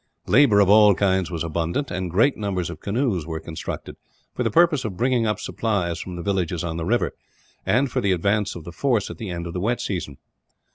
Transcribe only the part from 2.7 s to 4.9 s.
of canoes were constructed for the purpose